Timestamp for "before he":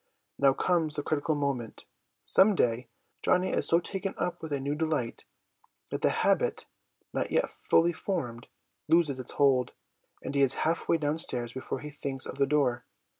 11.53-11.91